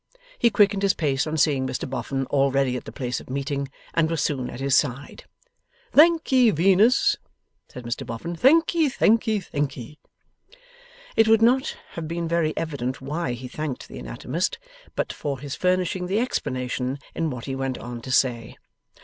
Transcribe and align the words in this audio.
He 0.39 0.49
quickened 0.49 0.81
his 0.81 0.95
pace 0.95 1.27
on 1.27 1.37
seeing 1.37 1.67
Mr 1.67 1.87
Boffin 1.87 2.25
already 2.31 2.75
at 2.75 2.85
the 2.85 2.91
place 2.91 3.19
of 3.19 3.29
meeting, 3.29 3.69
and 3.93 4.09
was 4.09 4.19
soon 4.19 4.49
at 4.49 4.59
his 4.59 4.73
side. 4.73 5.25
'Thank'ee, 5.93 6.49
Venus,' 6.49 7.17
said 7.69 7.83
Mr 7.83 8.03
Boffin. 8.03 8.35
'Thank'ee, 8.35 8.89
thank'ee, 8.89 9.39
thank'ee!' 9.41 9.99
It 11.15 11.27
would 11.27 11.43
not 11.43 11.77
have 11.91 12.07
been 12.07 12.27
very 12.27 12.57
evident 12.57 12.99
why 12.99 13.33
he 13.33 13.47
thanked 13.47 13.87
the 13.89 13.99
anatomist, 13.99 14.57
but 14.95 15.13
for 15.13 15.37
his 15.39 15.53
furnishing 15.55 16.07
the 16.07 16.19
explanation 16.19 16.97
in 17.13 17.29
what 17.29 17.45
he 17.45 17.55
went 17.55 17.77
on 17.77 18.01
to 18.01 18.09
say. 18.09 18.57